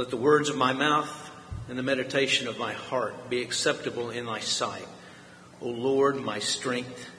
Let 0.00 0.08
the 0.08 0.16
words 0.16 0.48
of 0.48 0.56
my 0.56 0.72
mouth 0.72 1.30
and 1.68 1.78
the 1.78 1.82
meditation 1.82 2.48
of 2.48 2.58
my 2.58 2.72
heart 2.72 3.28
be 3.28 3.42
acceptable 3.42 4.08
in 4.08 4.24
thy 4.24 4.38
sight, 4.40 4.88
O 5.60 5.68
Lord, 5.68 6.16
my 6.16 6.38
strength 6.38 7.10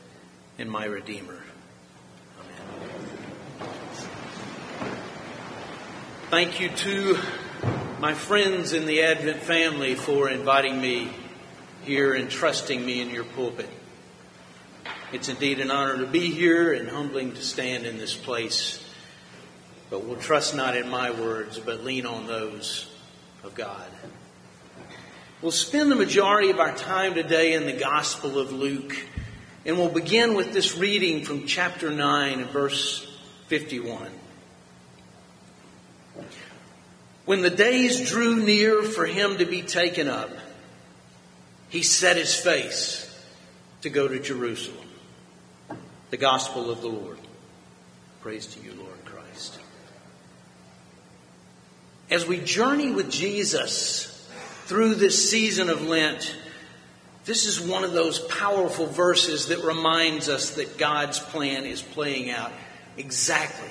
and 0.58 0.68
my 0.68 0.86
Redeemer. 0.86 1.44
Amen. 2.40 3.70
Thank 6.32 6.60
you 6.60 6.70
to 6.70 7.20
my 8.00 8.16
friends 8.16 8.74
in 8.74 8.88
the 8.88 9.04
Advent 9.04 9.44
family 9.44 9.94
for 9.94 10.28
inviting 10.28 10.82
me 10.82 11.12
here 11.84 12.16
and 12.16 12.32
trusting 12.32 12.84
me 12.84 13.00
in 13.00 13.12
your 13.12 13.26
pulpit. 13.26 13.70
It's 15.14 15.30
indeed 15.30 15.60
an 15.60 15.70
honor 15.70 16.00
to 16.00 16.08
be 16.08 16.32
here 16.32 16.74
and 16.74 16.90
humbling 16.90 17.34
to 17.34 17.44
stand 17.44 17.86
in 17.86 18.00
this 18.00 18.16
place. 18.16 18.84
But 19.92 20.06
we'll 20.06 20.16
trust 20.16 20.56
not 20.56 20.78
in 20.78 20.90
my 20.90 21.12
words, 21.12 21.60
but 21.60 21.84
lean 21.84 22.06
on 22.06 22.26
those 22.26 22.90
of 23.44 23.54
God. 23.54 23.86
We'll 25.42 25.52
spend 25.52 25.92
the 25.92 25.98
majority 25.98 26.50
of 26.50 26.62
our 26.62 26.74
time 26.74 27.14
today 27.14 27.54
in 27.54 27.66
the 27.66 27.74
Gospel 27.74 28.40
of 28.40 28.54
Luke, 28.54 28.96
and 29.66 29.78
we'll 29.78 29.90
begin 29.90 30.34
with 30.34 30.54
this 30.54 30.78
reading 30.78 31.26
from 31.26 31.46
chapter 31.46 31.92
9 31.92 32.40
and 32.40 32.50
verse 32.52 33.06
51. 33.48 34.08
When 37.26 37.42
the 37.42 37.50
days 37.50 38.10
drew 38.10 38.38
near 38.38 38.84
for 38.84 39.06
him 39.06 39.40
to 39.40 39.46
be 39.46 39.62
taken 39.62 40.08
up, 40.08 40.32
he 41.68 41.84
set 41.84 42.16
his 42.16 42.34
face 42.34 43.08
to 43.82 43.90
go 43.90 44.08
to 44.08 44.20
Jerusalem. 44.20 44.88
The 46.12 46.18
Gospel 46.18 46.72
of 46.72 46.82
the 46.82 46.88
Lord. 46.88 47.18
Praise 48.22 48.46
to 48.48 48.62
you, 48.62 48.74
Lord 48.74 49.04
Christ. 49.04 49.60
As 52.12 52.28
we 52.28 52.42
journey 52.42 52.92
with 52.92 53.10
Jesus 53.10 54.30
through 54.66 54.96
this 54.96 55.32
season 55.32 55.70
of 55.70 55.88
Lent, 55.88 56.36
this 57.24 57.46
is 57.46 57.62
one 57.62 57.86
of 57.86 57.94
those 57.94 58.20
powerful 58.20 58.86
verses 58.86 59.48
that 59.48 59.64
reminds 59.64 60.28
us 60.28 60.56
that 60.56 60.78
God's 60.78 61.20
plan 61.20 61.66
is 61.66 61.82
playing 61.82 62.30
out 62.30 62.52
exactly 62.98 63.70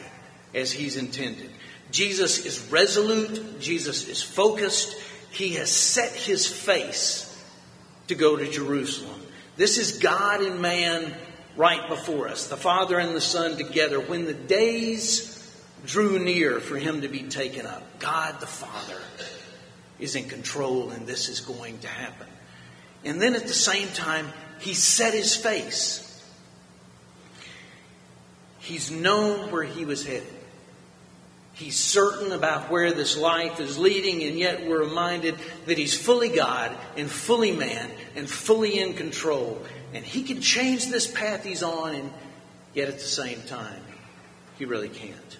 as 0.55 0.73
He's 0.73 0.97
intended. 0.97 1.51
Jesus 1.91 2.47
is 2.47 2.71
resolute, 2.71 3.61
Jesus 3.61 4.09
is 4.09 4.23
focused, 4.23 4.97
He 5.31 5.57
has 5.57 5.71
set 5.71 6.13
His 6.13 6.47
face 6.47 7.27
to 8.09 8.15
go 8.15 8.37
to 8.37 8.51
Jerusalem. 8.51 9.21
This 9.57 9.77
is 9.77 9.99
God 9.99 10.41
and 10.41 10.63
man 10.63 11.15
right 11.57 11.87
before 11.91 12.29
us, 12.29 12.47
the 12.47 12.57
Father 12.57 12.99
and 12.99 13.15
the 13.15 13.21
Son 13.21 13.59
together. 13.59 14.01
When 14.01 14.25
the 14.25 14.33
days 14.33 15.40
drew 15.87 16.19
near 16.19 16.61
for 16.61 16.77
him 16.77 17.03
to 17.03 17.09
be 17.09 17.25
taken 17.25 17.67
up, 17.67 17.99
God 17.99 18.41
the 18.41 18.47
Father 18.47 19.01
is 19.99 20.17
in 20.17 20.29
control 20.29 20.91
and 20.91 21.07
this 21.07 21.29
is 21.29 21.41
going 21.41 21.79
to 21.81 21.89
happen. 21.89 22.27
And 23.05 23.21
then 23.21 23.35
at 23.35 23.47
the 23.47 23.55
same 23.55 23.89
time, 23.89 24.29
he 24.61 24.75
set 24.75 25.15
his 25.15 25.35
face. 25.35 26.07
He's 28.59 28.91
known 28.91 29.51
where 29.51 29.65
he 29.65 29.85
was 29.85 30.07
headed. 30.07 30.29
He's 31.55 31.77
certain 31.77 32.33
about 32.33 32.71
where 32.71 32.93
this 32.93 33.17
life 33.17 33.61
is 33.61 33.77
leading, 33.77 34.23
and 34.23 34.39
yet 34.39 34.67
we're 34.67 34.83
reminded 34.83 35.37
that 35.67 35.77
he's 35.77 35.95
fully 35.95 36.31
God 36.31 36.75
and 36.97 37.11
fully 37.11 37.53
man 37.53 37.91
and 38.17 38.29
fully 38.29 38.79
in 38.79 38.95
control. 38.95 39.61
And 39.93 40.05
he 40.05 40.23
can 40.23 40.41
change 40.41 40.87
this 40.87 41.07
path 41.07 41.45
he's 41.45 41.63
on, 41.63 41.95
and 41.95 42.13
yet 42.73 42.89
at 42.89 42.95
the 42.95 43.05
same 43.05 43.43
time, 43.43 43.83
he 44.59 44.65
really 44.65 44.89
can't. 44.89 45.39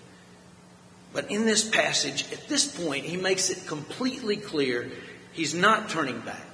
But 1.13 1.31
in 1.31 1.45
this 1.45 1.69
passage, 1.69 2.31
at 2.33 2.49
this 2.49 2.67
point, 2.67 3.05
he 3.05 3.17
makes 3.17 3.51
it 3.51 3.67
completely 3.67 4.37
clear 4.37 4.91
he's 5.33 5.55
not 5.55 5.91
turning 5.91 6.21
back. 6.21 6.47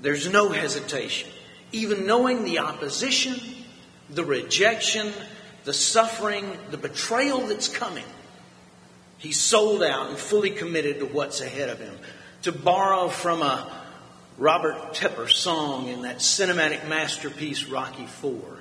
There's 0.00 0.30
no 0.30 0.50
hesitation. 0.50 1.30
Even 1.72 2.06
knowing 2.06 2.44
the 2.44 2.60
opposition, 2.60 3.40
the 4.10 4.24
rejection, 4.24 5.12
the 5.64 5.72
suffering, 5.72 6.56
the 6.70 6.76
betrayal 6.76 7.40
that's 7.40 7.68
coming, 7.68 8.04
He's 9.18 9.36
sold 9.36 9.82
out 9.82 10.10
and 10.10 10.16
fully 10.16 10.50
committed 10.50 11.00
to 11.00 11.06
what's 11.06 11.40
ahead 11.40 11.68
of 11.68 11.80
him. 11.80 11.98
To 12.42 12.52
borrow 12.52 13.08
from 13.08 13.42
a 13.42 13.84
Robert 14.38 14.94
Tepper 14.94 15.28
song 15.28 15.88
in 15.88 16.02
that 16.02 16.18
cinematic 16.18 16.88
masterpiece, 16.88 17.64
Rocky 17.64 18.06
Four. 18.06 18.60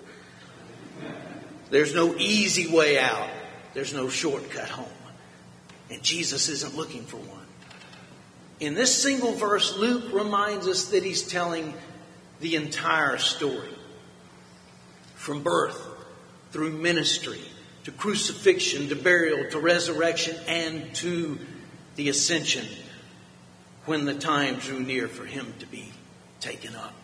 There's 1.69 1.94
no 1.94 2.16
easy 2.17 2.73
way 2.73 2.97
out. 2.97 3.29
There's 3.77 3.93
no 3.93 4.09
shortcut 4.09 4.69
home. 4.69 4.88
And 5.91 6.01
Jesus 6.01 6.49
isn't 6.49 6.75
looking 6.75 7.03
for 7.03 7.17
one. 7.17 7.45
In 8.59 8.73
this 8.73 9.03
single 9.03 9.33
verse, 9.33 9.77
Luke 9.77 10.11
reminds 10.11 10.67
us 10.67 10.85
that 10.85 11.03
he's 11.03 11.21
telling 11.21 11.75
the 12.39 12.55
entire 12.55 13.19
story. 13.19 13.69
From 15.13 15.43
birth 15.43 15.79
through 16.49 16.71
ministry 16.71 17.39
to 17.83 17.91
crucifixion, 17.91 18.89
to 18.89 18.95
burial, 18.95 19.47
to 19.51 19.59
resurrection, 19.59 20.35
and 20.47 20.95
to 20.95 21.38
the 21.97 22.09
ascension 22.09 22.65
when 23.85 24.05
the 24.05 24.15
time 24.15 24.55
drew 24.55 24.79
near 24.79 25.07
for 25.07 25.23
him 25.23 25.53
to 25.59 25.67
be 25.67 25.91
taken 26.39 26.75
up. 26.75 26.95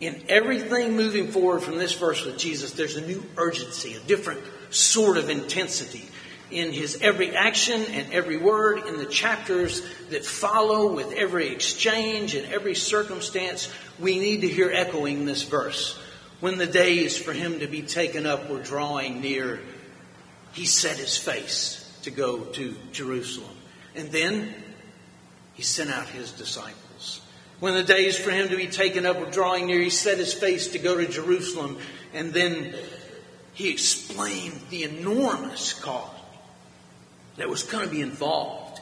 In 0.00 0.22
everything 0.28 0.96
moving 0.96 1.28
forward 1.28 1.62
from 1.62 1.78
this 1.78 1.94
verse 1.94 2.26
with 2.26 2.36
Jesus, 2.36 2.72
there's 2.72 2.96
a 2.96 3.06
new 3.06 3.24
urgency, 3.38 3.94
a 3.94 4.00
different 4.00 4.42
sort 4.72 5.16
of 5.16 5.30
intensity 5.30 6.08
in 6.50 6.72
his 6.72 6.98
every 7.00 7.34
action 7.34 7.82
and 7.82 8.12
every 8.12 8.36
word, 8.36 8.86
in 8.86 8.98
the 8.98 9.06
chapters 9.06 9.82
that 10.10 10.24
follow, 10.24 10.92
with 10.92 11.12
every 11.12 11.48
exchange 11.48 12.34
and 12.34 12.52
every 12.52 12.74
circumstance. 12.74 13.72
We 13.98 14.18
need 14.18 14.42
to 14.42 14.48
hear 14.48 14.70
echoing 14.70 15.24
this 15.24 15.42
verse. 15.42 15.98
When 16.40 16.58
the 16.58 16.66
days 16.66 17.16
for 17.16 17.32
him 17.32 17.60
to 17.60 17.66
be 17.66 17.82
taken 17.82 18.26
up 18.26 18.50
were 18.50 18.62
drawing 18.62 19.20
near, 19.20 19.60
he 20.52 20.66
set 20.66 20.96
his 20.98 21.16
face 21.16 21.78
to 22.02 22.10
go 22.10 22.40
to 22.40 22.76
Jerusalem. 22.92 23.56
And 23.94 24.10
then 24.10 24.52
he 25.54 25.62
sent 25.62 25.90
out 25.90 26.08
his 26.08 26.32
disciples. 26.32 27.20
When 27.60 27.74
the 27.74 27.84
days 27.84 28.16
for 28.16 28.32
him 28.32 28.48
to 28.48 28.56
be 28.56 28.66
taken 28.66 29.06
up 29.06 29.20
were 29.20 29.30
drawing 29.30 29.66
near, 29.66 29.80
he 29.80 29.90
set 29.90 30.18
his 30.18 30.34
face 30.34 30.68
to 30.68 30.78
go 30.78 30.96
to 30.96 31.06
Jerusalem. 31.06 31.78
And 32.12 32.34
then 32.34 32.74
he 33.54 33.70
explained 33.70 34.60
the 34.70 34.84
enormous 34.84 35.72
cost 35.72 36.12
that 37.36 37.48
was 37.48 37.62
going 37.62 37.84
to 37.84 37.90
be 37.90 38.00
involved 38.00 38.80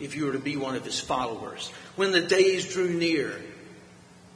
if 0.00 0.14
you 0.14 0.26
were 0.26 0.32
to 0.32 0.38
be 0.38 0.56
one 0.56 0.76
of 0.76 0.84
his 0.84 1.00
followers. 1.00 1.70
When 1.96 2.12
the 2.12 2.20
days 2.20 2.72
drew 2.72 2.90
near, 2.90 3.34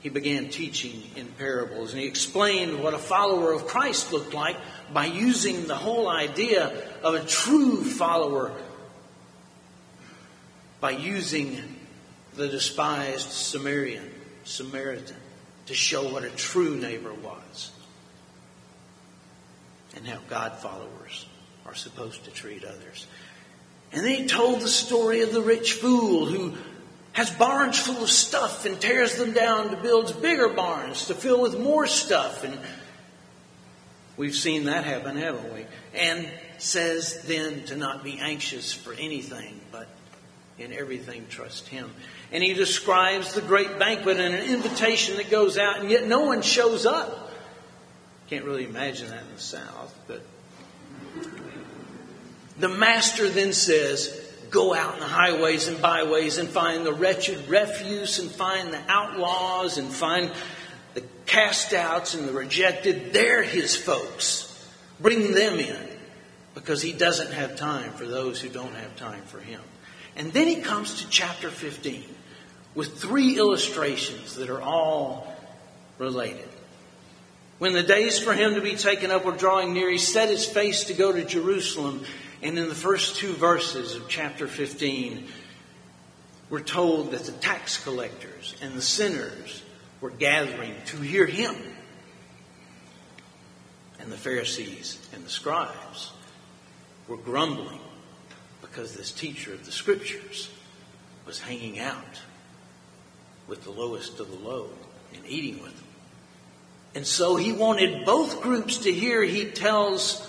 he 0.01 0.09
began 0.09 0.49
teaching 0.49 1.03
in 1.17 1.29
parables 1.29 1.93
and 1.93 2.01
he 2.01 2.07
explained 2.07 2.83
what 2.83 2.93
a 2.93 2.99
follower 2.99 3.53
of 3.53 3.67
Christ 3.67 4.13
looked 4.13 4.35
like 4.35 4.57
by 4.93 5.07
using 5.07 5.67
the 5.67 5.77
whole 5.77 6.09
idea 6.09 6.73
of 7.03 7.15
a 7.15 7.25
true 7.25 7.85
follower 7.85 8.53
by 10.81 10.91
using 10.91 11.57
the 12.35 12.49
despised 12.49 13.31
Samaritan, 13.31 14.11
Samaritan 14.43 15.15
to 15.67 15.75
show 15.75 16.13
what 16.13 16.25
a 16.25 16.31
true 16.31 16.77
neighbor 16.77 17.15
was 17.15 17.71
and 19.97 20.07
how 20.07 20.19
God 20.29 20.57
followers 20.59 21.27
are 21.67 21.75
supposed 21.75 22.25
to 22.25 22.31
treat 22.31 22.65
others. 22.65 23.07
And 23.93 24.05
then 24.05 24.23
he 24.23 24.27
told 24.27 24.61
the 24.61 24.69
story 24.69 25.21
of 25.21 25.33
the 25.33 25.43
rich 25.43 25.75
fool 25.75 26.27
who 26.27 26.55
has 27.13 27.31
barns 27.31 27.79
full 27.79 28.03
of 28.03 28.11
stuff 28.11 28.65
and 28.65 28.81
tears 28.81 29.17
them 29.17 29.33
down 29.33 29.71
to 29.71 29.77
build 29.77 30.23
bigger 30.23 30.49
barns 30.49 31.07
to 31.07 31.15
fill 31.15 31.43
with 31.43 31.59
more 31.59 31.87
stuff. 31.87 32.43
And 32.43 32.59
we've 34.17 34.35
seen 34.35 34.65
that 34.65 34.85
happen, 34.85 35.17
haven't 35.17 35.53
we? 35.53 35.67
And 35.95 36.29
says 36.57 37.23
then 37.25 37.65
to 37.65 37.77
not 37.77 38.03
be 38.03 38.19
anxious 38.19 38.73
for 38.73 38.95
anything, 38.95 39.61
but 39.71 39.89
in 40.59 40.73
everything 40.73 41.27
trust 41.29 41.69
Him. 41.69 41.91
And 42.31 42.43
he 42.43 42.55
describes 42.55 43.35
the 43.35 43.43
great 43.43 43.79
banquet 43.79 44.19
and 44.19 44.35
an 44.35 44.49
invitation 44.49 45.17
that 45.17 45.31
goes 45.31 45.59
out, 45.59 45.81
and 45.81 45.91
yet 45.91 46.07
no 46.07 46.21
one 46.21 46.41
shows 46.41 46.87
up. 46.87 47.32
Can't 48.33 48.47
really 48.47 48.65
imagine 48.65 49.11
that 49.11 49.21
in 49.21 49.35
the 49.35 49.39
South, 49.39 49.95
but 50.09 50.23
the 52.59 52.71
master 52.71 53.29
then 53.29 53.53
says, 53.53 54.27
go 54.49 54.73
out 54.73 54.95
in 54.95 55.01
the 55.01 55.07
highways 55.07 55.69
and 55.69 55.83
byways 55.83 56.39
and 56.39 56.49
find 56.49 56.87
the 56.87 56.95
wretched 56.95 57.47
refuse 57.47 58.21
and 58.21 58.31
find 58.31 58.73
the 58.73 58.81
outlaws 58.89 59.77
and 59.77 59.93
find 59.93 60.33
the 60.95 61.03
cast 61.27 61.75
outs 61.75 62.15
and 62.15 62.27
the 62.27 62.33
rejected. 62.33 63.13
They're 63.13 63.43
his 63.43 63.77
folks. 63.77 64.67
Bring 64.99 65.35
them 65.35 65.59
in 65.59 65.89
because 66.55 66.81
he 66.81 66.95
doesn't 66.95 67.33
have 67.35 67.57
time 67.57 67.93
for 67.93 68.07
those 68.07 68.41
who 68.41 68.49
don't 68.49 68.75
have 68.77 68.97
time 68.97 69.25
for 69.25 69.41
him. 69.41 69.61
And 70.17 70.33
then 70.33 70.49
he 70.49 70.63
comes 70.63 71.03
to 71.03 71.09
chapter 71.11 71.51
15 71.51 72.03
with 72.75 72.99
three 72.99 73.37
illustrations 73.37 74.37
that 74.37 74.49
are 74.49 74.63
all 74.63 75.31
related. 75.99 76.49
When 77.63 77.75
the 77.75 77.85
days 77.85 78.19
for 78.19 78.35
him 78.35 78.57
to 78.57 78.61
be 78.61 78.75
taken 78.75 79.13
up 79.13 79.25
were 79.25 79.31
drawing 79.31 79.73
near, 79.73 79.89
he 79.89 79.97
set 79.97 80.29
his 80.29 80.45
face 80.45 80.87
to 80.87 80.95
go 80.95 81.13
to 81.13 81.25
Jerusalem 81.25 82.05
and 82.43 82.59
in 82.59 82.69
the 82.69 82.75
first 82.75 83.15
two 83.15 83.35
verses 83.35 83.95
of 83.95 84.09
chapter 84.09 84.49
15, 84.49 85.29
we're 86.51 86.59
told 86.59 87.13
that 87.13 87.23
the 87.23 87.31
tax 87.31 87.81
collectors 87.81 88.57
and 88.63 88.75
the 88.75 88.83
sinners 88.83 89.63
were 90.01 90.11
gathering 90.11 90.75
to 90.87 90.97
hear 90.97 91.25
him. 91.25 91.55
And 94.01 94.11
the 94.11 94.17
Pharisees 94.17 94.99
and 95.15 95.25
the 95.25 95.31
scribes 95.31 96.11
were 97.07 97.17
grumbling 97.17 97.79
because 98.61 98.97
this 98.97 99.13
teacher 99.13 99.55
of 99.55 99.65
the 99.65 99.71
scriptures 99.71 100.51
was 101.27 101.39
hanging 101.39 101.79
out 101.79 102.23
with 103.47 103.63
the 103.63 103.71
lowest 103.71 104.19
of 104.19 104.33
the 104.33 104.49
low 104.49 104.69
and 105.15 105.25
eating 105.29 105.63
with 105.63 105.77
them. 105.77 105.82
And 106.95 107.07
so 107.07 107.37
he 107.37 107.53
wanted 107.53 108.05
both 108.05 108.43
groups 108.43 108.79
to 108.79 108.93
hear 108.93 109.23
he 109.23 109.47
tells 109.47 110.29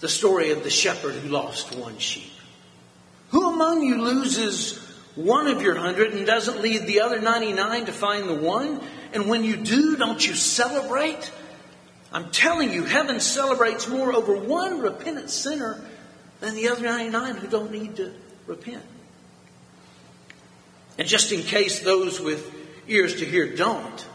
the 0.00 0.08
story 0.08 0.50
of 0.50 0.64
the 0.64 0.70
shepherd 0.70 1.14
who 1.14 1.28
lost 1.28 1.74
one 1.74 1.98
sheep. 1.98 2.30
Who 3.30 3.50
among 3.52 3.82
you 3.82 4.02
loses 4.02 4.78
one 5.14 5.46
of 5.46 5.62
your 5.62 5.74
hundred 5.76 6.12
and 6.12 6.26
doesn't 6.26 6.60
leave 6.60 6.86
the 6.86 7.00
other 7.00 7.20
99 7.20 7.86
to 7.86 7.92
find 7.92 8.28
the 8.28 8.34
one? 8.34 8.80
And 9.14 9.28
when 9.28 9.44
you 9.44 9.56
do, 9.56 9.96
don't 9.96 10.26
you 10.26 10.34
celebrate? 10.34 11.32
I'm 12.12 12.30
telling 12.30 12.72
you, 12.72 12.84
heaven 12.84 13.20
celebrates 13.20 13.88
more 13.88 14.12
over 14.14 14.36
one 14.36 14.80
repentant 14.80 15.30
sinner 15.30 15.82
than 16.40 16.54
the 16.54 16.68
other 16.68 16.82
99 16.82 17.36
who 17.36 17.46
don't 17.46 17.72
need 17.72 17.96
to 17.96 18.12
repent. 18.46 18.84
And 20.98 21.08
just 21.08 21.32
in 21.32 21.40
case 21.42 21.80
those 21.80 22.20
with 22.20 22.54
ears 22.86 23.16
to 23.20 23.24
hear 23.24 23.56
don't, 23.56 24.06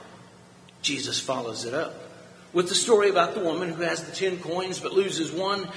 Jesus 0.88 1.20
follows 1.20 1.66
it 1.66 1.74
up 1.74 1.94
with 2.54 2.70
the 2.70 2.76
story 2.76 3.10
about 3.10 3.34
the 3.34 3.42
woman 3.42 3.74
who 3.74 3.84
has 3.84 4.04
the 4.06 4.12
10 4.12 4.40
coins 4.40 4.80
but 4.80 4.94
loses 4.94 5.34
one 5.34 5.68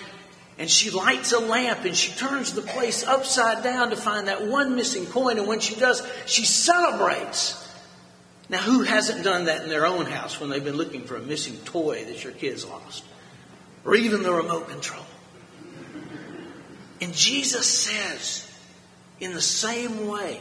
and 0.57 0.71
she 0.71 0.91
lights 0.91 1.33
a 1.33 1.41
lamp 1.41 1.85
and 1.85 1.97
she 1.97 2.13
turns 2.13 2.53
the 2.53 2.63
place 2.63 3.05
upside 3.05 3.65
down 3.65 3.91
to 3.91 3.97
find 3.97 4.29
that 4.29 4.47
one 4.47 4.77
missing 4.77 5.07
coin. 5.07 5.39
And 5.39 5.49
when 5.49 5.59
she 5.59 5.75
does, 5.75 6.07
she 6.27 6.45
celebrates. 6.45 7.57
Now, 8.49 8.59
who 8.59 8.83
hasn't 8.83 9.25
done 9.25 9.47
that 9.47 9.65
in 9.65 9.69
their 9.69 9.87
own 9.87 10.07
house 10.07 10.39
when 10.39 10.49
they've 10.49 10.63
been 10.63 10.77
looking 10.77 11.05
for 11.05 11.17
a 11.17 11.21
missing 11.21 11.57
toy 11.65 12.05
that 12.05 12.23
your 12.23 12.35
kids 12.35 12.65
lost? 12.65 13.05
Or 13.85 13.97
even 13.97 14.23
the 14.23 14.33
remote 14.33 14.69
control? 14.69 15.05
And 17.01 17.15
Jesus 17.15 17.67
says, 17.67 18.47
in 19.19 19.33
the 19.33 19.41
same 19.41 20.07
way, 20.07 20.39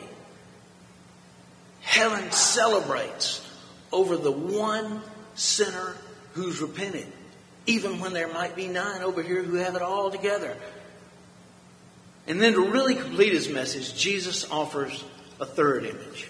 heaven 1.81 2.29
celebrates 2.31 3.48
over 3.91 4.17
the 4.17 4.31
one 4.31 5.01
sinner 5.35 5.95
who's 6.33 6.61
repented 6.61 7.07
even 7.69 7.99
when 7.99 8.13
there 8.13 8.27
might 8.27 8.55
be 8.55 8.67
nine 8.67 9.03
over 9.03 9.21
here 9.21 9.43
who 9.43 9.55
have 9.55 9.75
it 9.75 9.83
all 9.83 10.09
together. 10.09 10.57
And 12.27 12.41
then 12.41 12.53
to 12.53 12.61
really 12.61 12.95
complete 12.95 13.31
his 13.31 13.47
message, 13.47 13.95
Jesus 13.95 14.49
offers 14.49 15.03
a 15.39 15.45
third 15.45 15.85
image, 15.85 16.27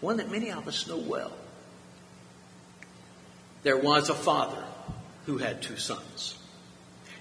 one 0.00 0.16
that 0.16 0.30
many 0.30 0.50
of 0.50 0.66
us 0.66 0.88
know 0.88 0.98
well. 0.98 1.32
There 3.62 3.76
was 3.76 4.10
a 4.10 4.14
father 4.14 4.62
who 5.26 5.38
had 5.38 5.62
two 5.62 5.76
sons. 5.76 6.36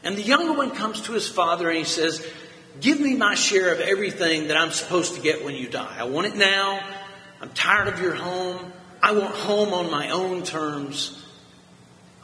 And 0.03 0.15
the 0.15 0.23
younger 0.23 0.53
one 0.53 0.71
comes 0.71 1.01
to 1.01 1.13
his 1.13 1.27
father 1.27 1.69
and 1.69 1.77
he 1.77 1.83
says, 1.83 2.25
Give 2.81 3.00
me 3.00 3.15
my 3.15 3.35
share 3.35 3.73
of 3.73 3.79
everything 3.79 4.50
that 4.50 4.57
I'm 4.57 4.71
supposed 4.71 5.15
to 5.15 5.21
get 5.21 5.45
when 5.45 5.56
you 5.56 5.69
die. 5.69 5.95
I 5.97 6.03
want 6.03 6.27
it 6.27 6.35
now. 6.35 6.79
I'm 7.41 7.50
tired 7.50 7.88
of 7.88 8.01
your 8.01 8.13
home. 8.13 8.73
I 9.06 9.12
want 9.12 9.36
home 9.36 9.72
on 9.72 9.92
my 9.92 10.10
own 10.10 10.42
terms. 10.42 11.24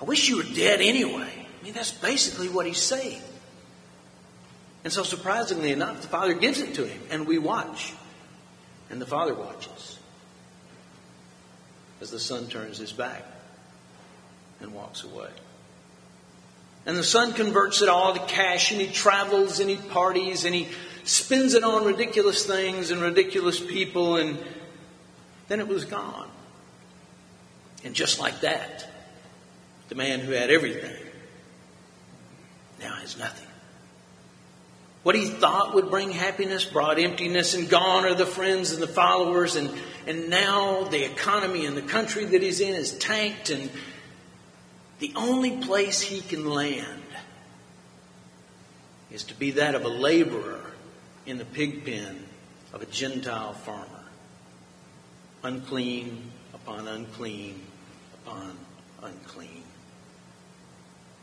I 0.02 0.04
wish 0.04 0.28
you 0.28 0.38
were 0.38 0.56
dead 0.56 0.82
anyway. 0.82 1.32
I 1.60 1.64
mean, 1.64 1.74
that's 1.74 1.92
basically 1.92 2.50
what 2.50 2.66
he's 2.66 2.82
saying. 2.82 3.22
And 4.84 4.92
so, 4.92 5.04
surprisingly 5.04 5.72
enough, 5.72 6.02
the 6.02 6.08
father 6.08 6.34
gives 6.34 6.60
it 6.60 6.74
to 6.76 6.88
him, 6.88 7.00
and 7.12 7.28
we 7.28 7.38
watch. 7.38 7.94
And 8.90 9.00
the 9.00 9.06
father 9.06 9.36
watches 9.36 10.00
as 12.02 12.10
the 12.10 12.20
son 12.20 12.48
turns 12.48 12.80
his 12.80 12.92
back 12.92 13.24
and 14.60 14.74
walks 14.74 15.04
away. 15.04 15.30
And 16.88 16.98
the 16.98 17.04
son 17.04 17.34
converts 17.34 17.84
it 17.84 17.90
all 17.90 18.16
to 18.16 18.20
cash, 18.22 18.72
and 18.72 18.82
he 18.82 18.88
travels 18.88 19.60
and 19.60 19.70
he 19.70 19.76
parties 19.76 20.46
and 20.46 20.56
he 20.56 20.68
spends 21.04 21.54
it 21.54 21.64
on 21.64 21.86
ridiculous 21.86 22.44
things 22.44 22.90
and 22.90 23.04
ridiculous 23.04 23.60
people, 23.60 24.16
and 24.16 24.40
then 25.48 25.60
it 25.60 25.68
was 25.68 25.86
gone. 25.86 26.28
And 27.84 27.96
just 27.96 28.20
like 28.20 28.42
that, 28.42 28.88
the 29.90 29.96
man 29.96 30.20
who 30.20 30.32
had 30.32 30.50
everything 30.50 30.96
now 32.80 32.94
has 32.96 33.18
nothing. 33.18 33.48
What 35.04 35.16
he 35.16 35.26
thought 35.26 35.74
would 35.74 35.90
bring 35.90 36.12
happiness 36.12 36.64
brought 36.64 37.00
emptiness, 37.00 37.56
and 37.56 37.68
gone 37.68 38.06
are 38.06 38.14
the 38.14 38.26
friends 38.26 38.72
and 38.72 38.82
the 38.82 38.88
followers, 38.88 39.56
and, 39.56 39.72
and 40.06 40.30
now 40.30 40.84
the 40.84 41.04
economy 41.04 41.66
and 41.66 41.76
the 41.76 41.82
country 41.82 42.26
that 42.26 42.42
he's 42.42 42.60
in 42.60 42.76
is 42.76 42.98
tanked, 43.00 43.50
and 43.50 43.72
the 45.00 45.12
only 45.16 45.58
place 45.58 46.02
he 46.02 46.22
can 46.22 46.48
land 46.48 47.02
is 49.10 49.24
to 49.26 49.34
be 49.34 49.52
that 49.52 49.74
of 49.74 49.84
a 49.86 49.90
laborer 49.90 50.62
in 51.26 51.40
the 51.40 51.46
pig 51.46 51.84
pen 51.84 52.24
of 52.72 52.84
a 52.84 52.86
Gentile 52.86 53.54
farmer. 53.54 53.88
Unclean 55.44 56.32
upon 56.54 56.88
unclean 56.88 57.60
upon 58.32 58.58
unclean. 59.04 59.64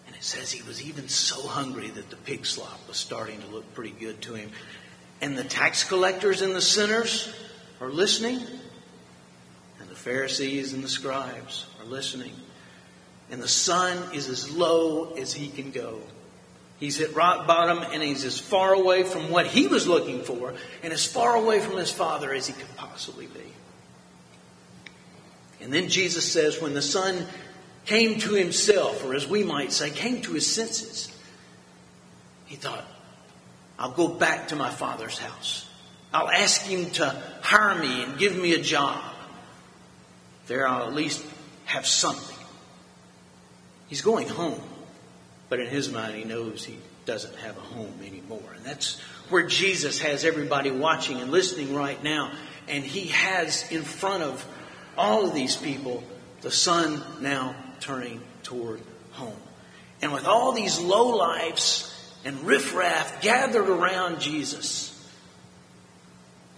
And 0.07 0.17
it 0.17 0.25
says 0.25 0.51
he 0.51 0.63
was 0.63 0.83
even 0.83 1.09
so 1.09 1.47
hungry 1.47 1.89
that 1.89 2.11
the 2.11 2.17
pig 2.17 2.47
slop 2.47 2.81
was 2.89 2.97
starting 2.97 3.41
to 3.41 3.47
look 3.49 3.75
pretty 3.75 3.95
good 3.99 4.21
to 4.23 4.35
him. 4.35 4.51
And 5.21 5.37
the 5.37 5.45
tax 5.45 5.85
collectors 5.85 6.43
and 6.43 6.55
the 6.55 6.63
sinners 6.63 7.33
are 7.81 7.91
listening. 7.91 8.39
And 9.81 9.89
the 9.89 9.95
Pharisees 9.95 10.73
and 10.73 10.83
the 10.83 10.89
scribes 10.89 11.67
are 11.81 11.87
listening. 11.87 12.33
And 13.31 13.43
the 13.43 13.49
son 13.49 14.15
is 14.15 14.29
as 14.29 14.51
low 14.51 15.15
as 15.15 15.33
he 15.33 15.49
can 15.49 15.71
go. 15.71 16.01
He's 16.81 16.97
hit 16.97 17.15
rock 17.15 17.47
bottom 17.47 17.79
and 17.93 18.03
he's 18.03 18.25
as 18.25 18.39
far 18.39 18.73
away 18.73 19.03
from 19.03 19.31
what 19.31 19.47
he 19.47 19.67
was 19.67 19.89
looking 19.89 20.23
for 20.23 20.55
and 20.83 20.93
as 20.93 21.05
far 21.05 21.35
away 21.35 21.59
from 21.59 21.77
his 21.77 21.91
father 21.91 22.33
as 22.33 22.47
he 22.47 22.53
could 22.53 22.77
possibly 22.77 23.27
be. 23.27 23.53
And 25.69 25.75
then 25.75 25.91
Jesus 25.91 26.33
says, 26.33 26.63
when 26.63 26.73
the 26.73 26.81
son 26.81 27.27
came 27.85 28.19
to 28.21 28.33
himself, 28.33 29.05
or 29.05 29.15
as 29.15 29.29
we 29.29 29.43
might 29.43 29.71
say, 29.71 29.91
came 29.91 30.23
to 30.23 30.33
his 30.33 30.47
senses, 30.47 31.15
he 32.47 32.57
thought, 32.57 32.87
I'll 33.79 33.91
go 33.91 34.09
back 34.09 34.49
to 34.49 34.57
my 34.57 34.71
father's 34.71 35.19
house. 35.19 35.69
I'll 36.11 36.31
ask 36.31 36.63
him 36.63 36.89
to 36.93 37.23
hire 37.43 37.79
me 37.79 38.03
and 38.03 38.19
give 38.19 38.35
me 38.35 38.55
a 38.55 38.63
job. 38.63 38.99
There 40.47 40.67
I'll 40.67 40.87
at 40.87 40.95
least 40.95 41.23
have 41.67 41.87
something. 41.87 42.39
He's 43.89 44.01
going 44.01 44.29
home, 44.29 44.63
but 45.51 45.61
in 45.61 45.67
his 45.67 45.93
mind 45.93 46.15
he 46.15 46.25
knows 46.25 46.65
he 46.65 46.79
doesn't 47.05 47.37
have 47.37 47.59
a 47.59 47.61
home 47.61 47.93
anymore. 48.07 48.55
And 48.57 48.65
that's 48.65 48.99
where 49.29 49.47
Jesus 49.47 50.01
has 50.01 50.25
everybody 50.25 50.71
watching 50.71 51.21
and 51.21 51.31
listening 51.31 51.75
right 51.75 52.03
now. 52.03 52.33
And 52.69 52.83
he 52.85 53.09
has 53.09 53.71
in 53.71 53.83
front 53.83 54.23
of 54.23 54.47
all 54.99 55.27
of 55.27 55.35
these 55.35 55.57
people 55.57 56.03
the 56.43 56.51
son 56.51 57.03
now 57.21 57.55
turning 57.81 58.21
toward 58.43 58.81
home. 59.13 59.37
And 60.01 60.13
with 60.13 60.27
all 60.27 60.53
these 60.53 60.79
low 60.79 61.19
lowlifes 61.19 61.93
and 62.25 62.41
riffraff 62.45 63.21
gathered 63.21 63.69
around 63.69 64.21
Jesus, 64.21 64.95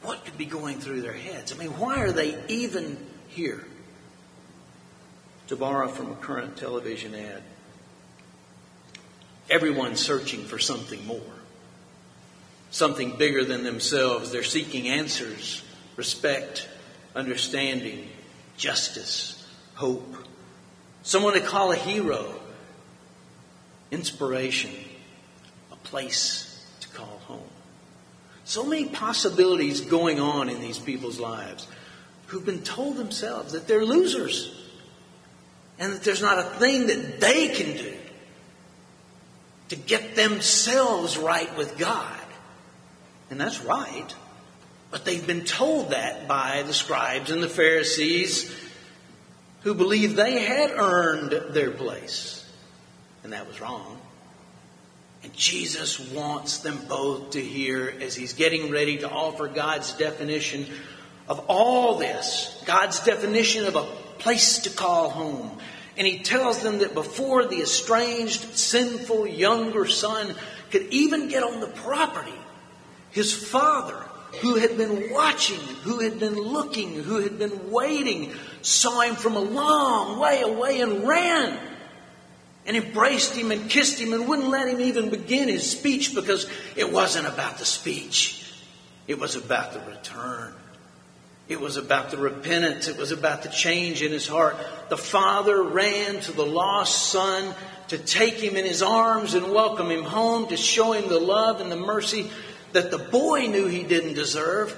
what 0.03 0.25
could 0.25 0.37
be 0.37 0.47
going 0.47 0.79
through 0.79 1.03
their 1.03 1.13
heads? 1.13 1.53
I 1.53 1.57
mean, 1.57 1.79
why 1.79 2.01
are 2.01 2.13
they 2.13 2.39
even 2.49 2.99
here? 3.29 3.65
To 5.49 5.57
borrow 5.57 5.89
from 5.89 6.13
a 6.13 6.15
current 6.15 6.57
television 6.57 7.15
ad, 7.15 7.43
everyone's 9.51 9.99
searching 9.99 10.45
for 10.45 10.61
something 10.61 11.05
more, 11.07 11.21
something 12.71 13.17
bigger 13.17 13.45
than 13.45 13.65
themselves. 13.65 14.31
They're 14.31 14.45
seeking 14.45 14.89
answers, 14.89 15.65
respect, 15.97 16.69
understanding, 17.17 18.09
justice, 18.61 19.43
hope, 19.75 20.15
someone 21.03 21.33
to 21.33 21.41
call 21.41 21.73
a 21.73 21.77
hero, 21.77 22.35
inspiration, 23.91 24.71
a 25.73 25.77
place 25.77 26.63
to 26.81 26.89
call 26.89 27.21
home. 27.25 27.49
So 28.45 28.65
many 28.65 28.85
possibilities 28.85 29.81
going 29.81 30.21
on 30.21 30.51
in 30.51 30.61
these 30.61 30.79
people's 30.79 31.19
lives 31.19 31.67
who've 32.27 32.45
been 32.45 32.63
told 32.63 32.97
themselves 32.97 33.53
that 33.53 33.67
they're 33.67 33.85
losers 33.85 34.55
and 35.79 35.95
that 35.95 36.03
there's 36.03 36.21
not 36.21 36.39
a 36.39 36.43
thing 36.43 36.87
that 36.89 37.19
they 37.19 37.49
can 37.49 37.77
do 37.77 37.95
to 39.71 39.77
get 39.77 40.17
themselves 40.17 41.17
right 41.17 41.57
with 41.57 41.79
God. 41.79 42.21
And 43.31 43.41
that's 43.41 43.63
right. 43.65 44.15
But 44.91 45.05
they've 45.05 45.27
been 45.27 45.45
told 45.45 45.91
that 45.91 46.27
by 46.27 46.63
the 46.67 46.73
scribes 46.73 47.31
and 47.31 47.43
the 47.43 47.49
Pharisees 47.49 48.55
who 49.63 49.75
believed 49.75 50.17
they 50.17 50.41
had 50.41 50.71
earned 50.71 51.55
their 51.55 51.71
place. 51.71 52.45
And 53.23 53.33
that 53.33 53.47
was 53.47 53.61
wrong. 53.61 54.01
And 55.23 55.35
Jesus 55.35 56.01
wants 56.13 56.59
them 56.59 56.81
both 56.89 57.31
to 57.31 57.41
hear 57.41 57.95
as 58.01 58.17
he's 58.17 58.33
getting 58.33 58.71
ready 58.71 58.99
to 58.99 59.11
offer 59.11 59.49
God's 59.49 59.93
definition 59.93 60.67
of 61.29 61.45
all 61.49 61.97
this, 61.97 62.61
God's 62.65 63.01
definition 63.01 63.67
of 63.67 63.77
a 63.77 63.83
place 64.19 64.61
to 64.61 64.71
call 64.71 65.11
home. 65.11 65.59
And 65.97 66.07
he 66.07 66.21
tells 66.21 66.63
them 66.63 66.79
that 66.79 66.95
before 66.95 67.45
the 67.45 67.61
estranged, 67.61 68.57
sinful 68.57 69.27
younger 69.27 69.87
son 69.87 70.35
could 70.71 70.87
even 70.91 71.29
get 71.29 71.43
on 71.43 71.61
the 71.61 71.67
property, 71.67 72.33
his 73.11 73.33
father, 73.35 74.03
who 74.41 74.57
had 74.57 74.77
been 74.77 75.11
watching, 75.11 75.61
who 75.83 76.01
had 76.01 76.19
been 76.21 76.35
looking, 76.35 77.03
who 77.03 77.21
had 77.21 77.39
been 77.39 77.71
waiting, 77.71 78.33
saw 78.63 79.01
him 79.01 79.17
from 79.17 79.37
a 79.37 79.41
long 79.41 80.19
way 80.19 80.43
away 80.43 80.81
and 80.81 81.07
ran 81.07 81.59
and 82.67 82.77
embraced 82.77 83.35
him 83.35 83.51
and 83.51 83.69
kissed 83.69 83.99
him 83.99 84.13
and 84.13 84.29
wouldn't 84.29 84.49
let 84.49 84.69
him 84.69 84.81
even 84.81 85.11
begin 85.11 85.49
his 85.49 85.69
speech 85.69 86.15
because 86.15 86.47
it 86.77 86.93
wasn't 86.93 87.27
about 87.27 87.59
the 87.59 87.65
speech. 87.65 88.47
It 89.07 89.19
was 89.19 89.35
about 89.35 89.73
the 89.73 89.81
return. 89.81 90.55
It 91.49 91.61
was 91.61 91.77
about 91.77 92.13
the 92.13 92.17
repentance. 92.17 92.87
It 92.87 92.97
was 92.97 93.11
about 93.11 93.43
the 93.43 93.49
change 93.49 94.03
in 94.03 94.13
his 94.13 94.29
heart. 94.29 94.57
The 94.89 94.97
father 94.97 95.63
ran 95.65 96.21
to 96.21 96.33
the 96.33 96.47
lost 96.47 97.11
son 97.11 97.55
to 97.89 97.99
take 97.99 98.35
him 98.35 98.55
in 98.55 98.65
his 98.65 98.83
arms 98.83 99.35
and 99.35 99.51
welcome 99.51 99.91
him 99.91 100.05
home, 100.05 100.47
to 100.47 100.57
show 100.57 100.93
him 100.93 101.09
the 101.09 101.19
love 101.19 101.61
and 101.61 101.73
the 101.73 101.77
mercy 101.77 102.31
that 102.73 102.91
the 102.91 102.99
boy 102.99 103.47
knew 103.47 103.67
he 103.67 103.83
didn't 103.83 104.15
deserve. 104.15 104.77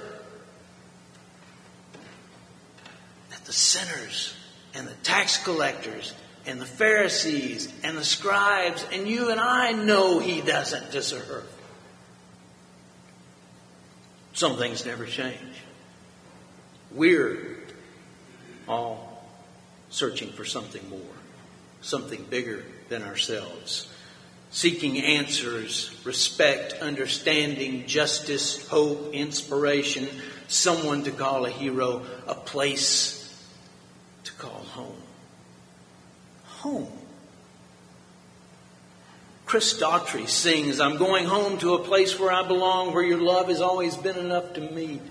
That 3.29 3.45
the 3.45 3.53
sinners 3.53 4.35
and 4.73 4.87
the 4.87 4.95
tax 5.03 5.43
collectors 5.43 6.13
and 6.45 6.59
the 6.59 6.65
Pharisees 6.65 7.71
and 7.83 7.97
the 7.97 8.03
scribes 8.03 8.85
and 8.91 9.07
you 9.07 9.29
and 9.29 9.39
I 9.39 9.71
know 9.71 10.19
he 10.19 10.41
doesn't 10.41 10.91
deserve. 10.91 11.45
Some 14.33 14.57
things 14.57 14.85
never 14.85 15.05
change. 15.05 15.39
We're 16.91 17.57
all 18.67 19.27
searching 19.89 20.31
for 20.31 20.43
something 20.43 20.87
more, 20.89 20.99
something 21.81 22.25
bigger 22.29 22.63
than 22.89 23.03
ourselves, 23.03 23.87
seeking 24.53 24.99
answers, 24.99 25.89
respect, 26.03 26.73
understanding, 26.73 27.87
justice, 27.87 28.65
hope, 28.67 29.11
inspiration, 29.11 30.07
someone 30.47 31.03
to 31.03 31.11
call 31.11 31.45
a 31.47 31.49
hero, 31.49 32.05
a 32.27 32.35
place 32.35 33.19
to 34.23 34.31
call 34.33 34.51
home. 34.51 35.01
Home. 36.59 36.87
Chris 39.47 39.79
Daughtry 39.79 40.29
sings, 40.29 40.79
I'm 40.79 40.97
going 40.97 41.25
home 41.25 41.57
to 41.57 41.73
a 41.73 41.83
place 41.83 42.19
where 42.19 42.31
I 42.31 42.47
belong, 42.47 42.93
where 42.93 43.03
your 43.03 43.19
love 43.19 43.47
has 43.47 43.59
always 43.59 43.97
been 43.97 44.17
enough 44.17 44.53
to 44.53 44.61
me. 44.61 45.01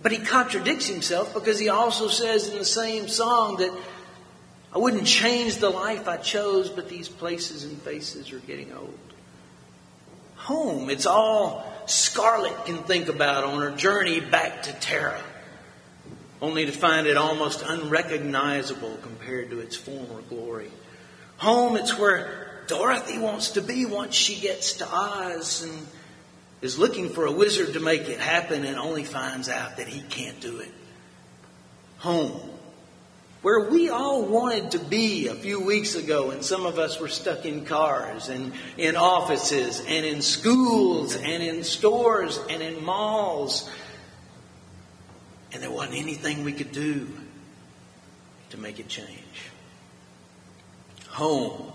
But 0.00 0.12
he 0.12 0.18
contradicts 0.18 0.86
himself 0.86 1.34
because 1.34 1.58
he 1.58 1.70
also 1.70 2.06
says 2.06 2.48
in 2.48 2.58
the 2.58 2.64
same 2.64 3.08
song 3.08 3.56
that 3.56 3.72
I 4.74 4.78
wouldn't 4.78 5.06
change 5.06 5.56
the 5.56 5.70
life 5.70 6.08
I 6.08 6.18
chose, 6.18 6.68
but 6.68 6.88
these 6.88 7.08
places 7.08 7.64
and 7.64 7.80
faces 7.82 8.32
are 8.32 8.38
getting 8.40 8.72
old. 8.72 8.98
Home, 10.36 10.90
it's 10.90 11.06
all 11.06 11.64
Scarlet 11.86 12.66
can 12.66 12.78
think 12.78 13.08
about 13.08 13.44
on 13.44 13.60
her 13.60 13.70
journey 13.70 14.20
back 14.20 14.64
to 14.64 14.72
Terra, 14.74 15.20
only 16.42 16.66
to 16.66 16.72
find 16.72 17.06
it 17.06 17.16
almost 17.16 17.62
unrecognizable 17.66 18.98
compared 19.02 19.50
to 19.50 19.60
its 19.60 19.74
former 19.74 20.20
glory. 20.28 20.70
Home, 21.38 21.76
it's 21.76 21.98
where 21.98 22.62
Dorothy 22.66 23.18
wants 23.18 23.52
to 23.52 23.62
be 23.62 23.86
once 23.86 24.14
she 24.14 24.38
gets 24.38 24.74
to 24.74 24.86
Oz 24.86 25.62
and 25.62 25.86
is 26.60 26.78
looking 26.78 27.08
for 27.08 27.24
a 27.24 27.32
wizard 27.32 27.72
to 27.72 27.80
make 27.80 28.08
it 28.08 28.20
happen 28.20 28.64
and 28.64 28.78
only 28.78 29.04
finds 29.04 29.48
out 29.48 29.78
that 29.78 29.88
he 29.88 30.00
can't 30.02 30.40
do 30.40 30.60
it. 30.60 30.72
Home. 31.98 32.57
Where 33.40 33.70
we 33.70 33.88
all 33.88 34.24
wanted 34.24 34.72
to 34.72 34.78
be 34.80 35.28
a 35.28 35.34
few 35.34 35.60
weeks 35.60 35.94
ago, 35.94 36.32
and 36.32 36.44
some 36.44 36.66
of 36.66 36.78
us 36.78 36.98
were 36.98 37.08
stuck 37.08 37.44
in 37.44 37.64
cars 37.64 38.28
and 38.28 38.52
in 38.76 38.96
offices 38.96 39.80
and 39.86 40.04
in 40.04 40.22
schools 40.22 41.14
and 41.14 41.42
in 41.42 41.62
stores 41.62 42.38
and 42.50 42.60
in 42.60 42.84
malls. 42.84 43.70
And 45.52 45.62
there 45.62 45.70
wasn't 45.70 45.98
anything 45.98 46.42
we 46.42 46.52
could 46.52 46.72
do 46.72 47.08
to 48.50 48.58
make 48.58 48.80
it 48.80 48.88
change. 48.88 49.50
Home, 51.10 51.72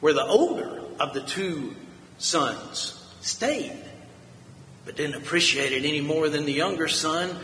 where 0.00 0.14
the 0.14 0.24
older 0.24 0.80
of 0.98 1.12
the 1.12 1.20
two 1.20 1.74
sons 2.16 2.94
stayed 3.20 3.84
but 4.88 4.96
didn't 4.96 5.16
appreciate 5.16 5.72
it 5.72 5.84
any 5.84 6.00
more 6.00 6.30
than 6.30 6.46
the 6.46 6.52
younger 6.52 6.88
son 6.88 7.36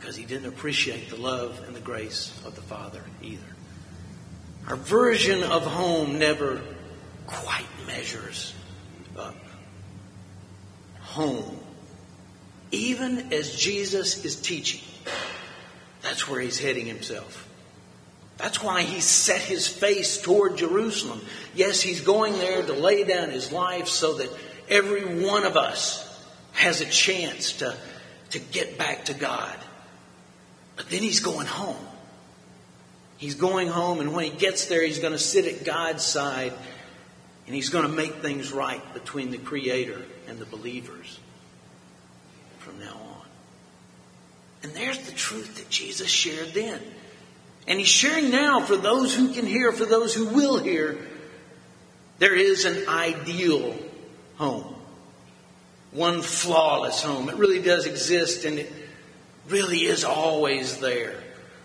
because 0.00 0.16
he 0.16 0.24
didn't 0.24 0.48
appreciate 0.48 1.10
the 1.10 1.16
love 1.16 1.62
and 1.66 1.76
the 1.76 1.80
grace 1.80 2.32
of 2.46 2.54
the 2.54 2.62
Father 2.62 3.02
either. 3.22 3.42
Our 4.66 4.76
version 4.76 5.42
of 5.42 5.62
home 5.64 6.18
never 6.18 6.62
quite 7.26 7.66
measures 7.86 8.54
up. 9.18 9.36
Home. 11.00 11.58
Even 12.70 13.32
as 13.32 13.54
Jesus 13.54 14.24
is 14.24 14.40
teaching, 14.40 14.80
that's 16.02 16.26
where 16.26 16.40
he's 16.40 16.58
heading 16.58 16.86
himself. 16.86 17.46
That's 18.38 18.62
why 18.62 18.82
he 18.82 19.00
set 19.00 19.40
his 19.40 19.68
face 19.68 20.22
toward 20.22 20.56
Jerusalem. 20.56 21.20
Yes, 21.54 21.82
he's 21.82 22.00
going 22.00 22.32
there 22.38 22.62
to 22.62 22.72
lay 22.72 23.04
down 23.04 23.30
his 23.30 23.52
life 23.52 23.88
so 23.88 24.14
that 24.14 24.30
every 24.68 25.22
one 25.22 25.44
of 25.44 25.58
us 25.58 26.06
has 26.52 26.80
a 26.80 26.86
chance 26.86 27.54
to, 27.58 27.76
to 28.30 28.38
get 28.38 28.78
back 28.78 29.06
to 29.06 29.14
God. 29.14 29.56
But 30.80 30.88
then 30.88 31.02
he's 31.02 31.20
going 31.20 31.46
home. 31.46 31.76
He's 33.18 33.34
going 33.34 33.68
home, 33.68 34.00
and 34.00 34.14
when 34.14 34.24
he 34.24 34.30
gets 34.30 34.64
there, 34.64 34.82
he's 34.82 34.98
going 34.98 35.12
to 35.12 35.18
sit 35.18 35.44
at 35.44 35.62
God's 35.62 36.02
side 36.02 36.54
and 37.44 37.54
he's 37.54 37.68
going 37.68 37.84
to 37.84 37.92
make 37.92 38.14
things 38.14 38.50
right 38.50 38.80
between 38.94 39.30
the 39.30 39.36
Creator 39.36 40.00
and 40.26 40.38
the 40.38 40.46
believers 40.46 41.20
from 42.60 42.78
now 42.78 42.94
on. 42.94 43.26
And 44.62 44.72
there's 44.72 45.00
the 45.00 45.12
truth 45.12 45.56
that 45.56 45.68
Jesus 45.68 46.08
shared 46.08 46.54
then. 46.54 46.80
And 47.68 47.78
he's 47.78 47.88
sharing 47.88 48.30
now 48.30 48.60
for 48.60 48.78
those 48.78 49.14
who 49.14 49.34
can 49.34 49.44
hear, 49.44 49.72
for 49.72 49.84
those 49.84 50.14
who 50.14 50.28
will 50.28 50.58
hear. 50.58 50.98
There 52.20 52.34
is 52.34 52.64
an 52.64 52.88
ideal 52.88 53.76
home 54.38 54.76
one 55.92 56.22
flawless 56.22 57.02
home. 57.02 57.28
It 57.28 57.36
really 57.36 57.60
does 57.60 57.86
exist 57.86 58.44
and 58.44 58.58
it 58.58 58.72
really 59.50 59.84
is 59.84 60.04
always 60.04 60.78
there. 60.78 61.14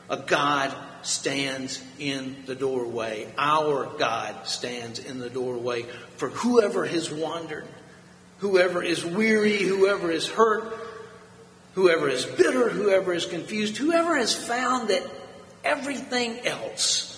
A 0.09 0.17
God 0.17 0.75
stands 1.03 1.81
in 1.99 2.35
the 2.45 2.55
doorway. 2.55 3.31
Our 3.37 3.85
God 3.97 4.47
stands 4.47 4.99
in 4.99 5.19
the 5.19 5.29
doorway 5.29 5.83
for 6.17 6.29
whoever 6.29 6.85
has 6.85 7.11
wandered, 7.11 7.65
whoever 8.39 8.83
is 8.83 9.05
weary, 9.05 9.61
whoever 9.61 10.11
is 10.11 10.27
hurt, 10.27 10.75
whoever 11.73 12.09
is 12.09 12.25
bitter, 12.25 12.69
whoever 12.69 13.13
is 13.13 13.25
confused, 13.25 13.77
whoever 13.77 14.15
has 14.15 14.33
found 14.33 14.89
that 14.89 15.03
everything 15.63 16.39
else 16.45 17.11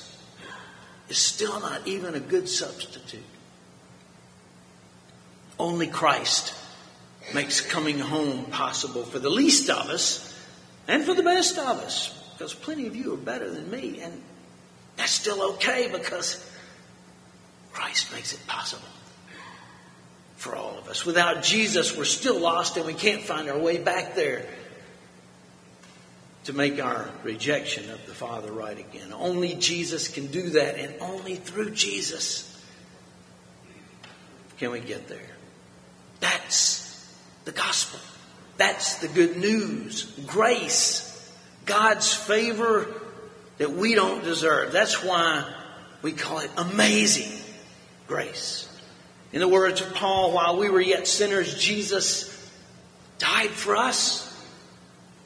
is 1.10 1.18
still 1.18 1.60
not 1.60 1.88
even 1.88 2.16
a 2.16 2.20
good 2.20 2.50
substitute. 2.50 3.24
Only 5.60 5.88
Christ 5.88 6.54
makes 7.34 7.62
coming 7.62 8.00
home 8.00 8.46
possible 8.46 9.04
for 9.04 9.20
the 9.20 9.30
least 9.30 9.70
of 9.70 9.88
us 9.88 10.27
and 10.88 11.04
for 11.04 11.14
the 11.14 11.24
best 11.24 11.58
of 11.58 11.80
us. 11.80 12.14
Because 12.38 12.54
plenty 12.54 12.86
of 12.86 12.96
you 12.96 13.14
are 13.14 13.18
better 13.18 13.50
than 13.50 13.70
me, 13.72 14.00
and 14.02 14.22
that's 14.96 15.12
still 15.12 15.54
okay 15.54 15.90
because 15.92 16.44
Christ 17.74 18.14
makes 18.14 18.34
it 18.34 18.46
possible 18.48 18.88
for 20.36 20.56
all 20.56 20.78
of 20.78 20.88
us. 20.88 21.06
Without 21.06 21.42
Jesus, 21.42 21.98
we're 21.98 22.06
still 22.06 22.40
lost 22.40 22.78
and 22.78 22.86
we 22.86 22.94
can't 22.94 23.24
find 23.24 23.50
our 23.50 23.58
way 23.58 23.80
back 23.80 24.14
there 24.14 24.46
to 26.46 26.54
make 26.54 26.82
our 26.82 27.10
rejection 27.24 27.90
of 27.90 28.06
the 28.06 28.14
Father 28.14 28.52
right 28.52 28.80
again. 28.80 29.12
Only 29.14 29.56
Jesus 29.56 30.08
can 30.08 30.28
do 30.28 30.52
that, 30.52 30.76
and 30.80 30.96
only 31.02 31.36
through 31.36 31.72
Jesus 31.72 32.64
can 34.58 34.72
we 34.72 34.80
get 34.80 35.10
there. 35.10 35.20
That's 36.20 37.14
the 37.46 37.52
gospel. 37.52 38.00
That's 38.58 38.98
the 38.98 39.08
good 39.08 39.38
news. 39.38 40.04
Grace. 40.26 41.04
God's 41.66 42.14
favor 42.14 42.88
that 43.58 43.72
we 43.72 43.96
don't 43.96 44.24
deserve. 44.24 44.72
That's 44.72 45.04
why 45.04 45.46
we 46.02 46.12
call 46.12 46.40
it 46.40 46.52
amazing 46.58 47.32
grace. 48.08 48.70
In 49.34 49.40
the 49.40 49.48
words 49.48 49.82
of 49.82 49.94
Paul, 49.94 50.32
while 50.32 50.58
we 50.58 50.70
were 50.70 50.82
yet 50.82 51.08
sinners, 51.08 51.60
Jesus 51.60 52.34
died 53.20 53.50
for 53.50 53.76
us 53.76 54.24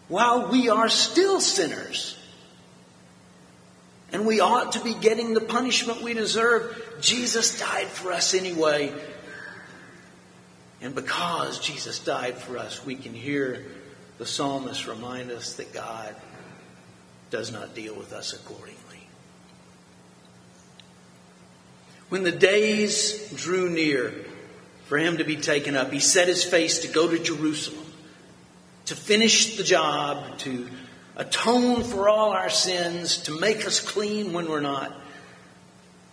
while 0.07 0.49
we 0.49 0.69
are 0.69 0.89
still 0.89 1.39
sinners. 1.39 2.17
And 4.11 4.25
we 4.25 4.41
ought 4.41 4.73
to 4.73 4.83
be 4.83 4.93
getting 4.93 5.33
the 5.33 5.41
punishment 5.41 6.01
we 6.01 6.13
deserve. 6.13 6.97
Jesus 6.99 7.59
died 7.59 7.87
for 7.87 8.11
us 8.11 8.33
anyway 8.33 8.93
And 10.81 10.95
because 10.95 11.59
Jesus 11.59 11.99
died 11.99 12.37
for 12.37 12.57
us, 12.57 12.83
we 12.83 12.95
can 12.95 13.13
hear 13.13 13.65
the 14.17 14.25
psalmist 14.25 14.87
remind 14.87 15.31
us 15.31 15.53
that 15.53 15.73
God 15.73 16.15
does 17.29 17.51
not 17.51 17.75
deal 17.75 17.95
with 17.95 18.13
us 18.13 18.33
accordingly. 18.33 18.77
When 22.09 22.23
the 22.23 22.31
days 22.31 23.31
drew 23.31 23.69
near 23.69 24.13
for 24.85 24.97
him 24.97 25.17
to 25.17 25.23
be 25.23 25.37
taken 25.37 25.75
up, 25.75 25.91
he 25.91 25.99
set 25.99 26.27
his 26.27 26.43
face 26.43 26.79
to 26.79 26.89
go 26.89 27.09
to 27.09 27.17
Jerusalem, 27.17 27.85
to 28.85 28.95
finish 28.95 29.55
the 29.55 29.63
job, 29.63 30.37
to 30.39 30.67
atone 31.15 31.83
for 31.83 32.09
all 32.09 32.31
our 32.31 32.49
sins, 32.49 33.17
to 33.23 33.39
make 33.39 33.65
us 33.65 33.79
clean 33.79 34.33
when 34.33 34.49
we're 34.49 34.59
not, 34.59 34.93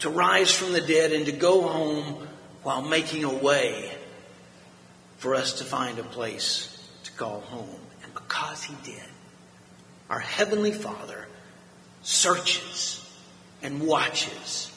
to 0.00 0.10
rise 0.10 0.52
from 0.52 0.72
the 0.72 0.80
dead, 0.80 1.10
and 1.12 1.26
to 1.26 1.32
go 1.32 1.66
home 1.66 2.28
while 2.62 2.82
making 2.82 3.24
a 3.24 3.34
way 3.34 3.97
for 5.18 5.34
us 5.34 5.54
to 5.54 5.64
find 5.64 5.98
a 5.98 6.04
place 6.04 6.74
to 7.04 7.12
call 7.12 7.40
home. 7.40 7.80
And 8.02 8.14
because 8.14 8.62
he 8.62 8.74
did, 8.84 9.04
our 10.08 10.20
Heavenly 10.20 10.72
Father 10.72 11.26
searches 12.02 13.04
and 13.62 13.82
watches 13.82 14.72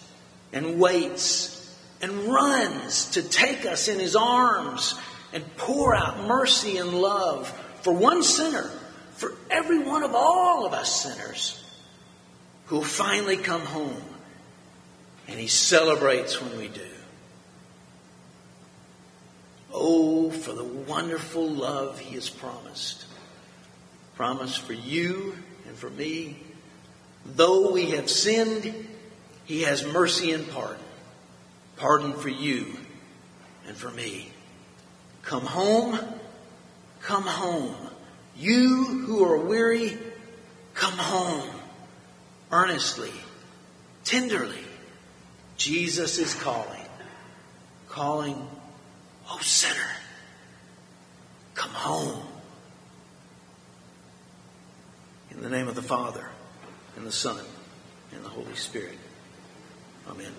and 0.52 0.80
waits 0.80 1.58
and 2.02 2.12
runs 2.26 3.12
to 3.12 3.22
take 3.22 3.66
us 3.66 3.88
in 3.88 4.00
his 4.00 4.16
arms 4.16 5.00
and 5.34 5.46
pour 5.56 5.96
out 5.96 6.28
mercy 6.28 6.78
and 6.78 6.94
love 7.00 7.48
for 7.82 7.94
one 7.94 8.24
sinner, 8.24 8.70
for 9.14 9.34
every 9.50 9.80
one 9.80 10.04
of 10.04 10.14
all 10.14 10.66
of 10.66 10.74
us 10.74 11.04
sinners 11.04 11.64
who 12.66 12.84
finally 12.84 13.38
come 13.38 13.62
home. 13.62 14.04
And 15.28 15.40
he 15.40 15.48
celebrates 15.48 16.42
when 16.42 16.58
we 16.58 16.68
do. 16.68 16.82
Oh, 19.74 20.30
for 20.30 20.54
the 20.54 20.64
wonderful 20.64 21.50
love 21.50 22.00
he 22.00 22.16
has 22.16 22.30
promised. 22.30 23.06
Promise 24.16 24.56
for 24.58 24.74
you 24.74 25.36
and 25.68 25.78
for 25.78 25.90
me. 25.90 26.38
Though 27.26 27.72
we 27.72 27.92
have 27.92 28.10
sinned, 28.10 28.74
he 29.46 29.64
has 29.64 29.86
mercy 29.86 30.32
and 30.32 30.50
pardon. 30.50 30.84
Pardon 31.78 32.14
for 32.14 32.30
you 32.30 32.76
and 33.68 33.78
for 33.78 33.92
me. 33.92 34.32
Come 35.24 35.46
home. 35.46 36.00
Come 37.02 37.24
home. 37.24 37.76
You 38.38 38.84
who 39.06 39.24
are 39.26 39.38
weary, 39.38 39.98
come 40.74 40.98
home. 40.98 41.50
Earnestly, 42.52 43.12
tenderly. 44.04 44.64
Jesus 45.58 46.18
is 46.18 46.34
calling. 46.36 46.86
Calling, 47.90 48.48
oh 49.32 49.40
sinner, 49.42 49.96
come 51.54 51.72
home. 51.72 52.24
In 55.32 55.42
the 55.42 55.50
name 55.50 55.68
of 55.68 55.76
the 55.76 55.82
Father, 55.82 56.28
and 56.98 57.08
the 57.08 57.12
Son, 57.12 57.44
and 58.14 58.24
the 58.24 58.30
Holy 58.30 58.56
Spirit. 58.56 58.98
Amen. 60.10 60.34